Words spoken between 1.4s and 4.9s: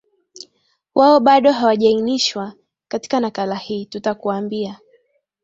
hawajainishwa Katika nakala hii tutakuambia